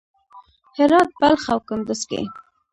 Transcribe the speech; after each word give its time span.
هرات، 0.77 1.09
بلخ 1.19 1.43
او 1.53 1.59
کندز 1.67 2.01
کې 2.09 2.21